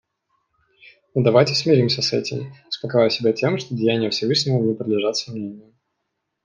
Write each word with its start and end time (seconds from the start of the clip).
Но 1.13 1.21
давайте 1.23 1.53
смиримся 1.53 2.01
с 2.01 2.11
этим, 2.11 2.51
успокаивая 2.69 3.11
себя 3.11 3.33
тем, 3.33 3.59
что 3.59 3.75
деяния 3.75 4.09
Всевышнего 4.09 4.57
не 4.57 4.73
подлежат 4.73 5.15
сомнению. 5.15 5.75